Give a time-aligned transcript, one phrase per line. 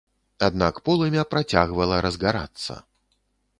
[0.47, 2.81] Аднак полымя працягвала разгарацца.